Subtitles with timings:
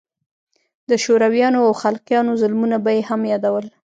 [0.89, 3.65] د شورويانو او خلقيانو ظلمونه به يې هم يادول.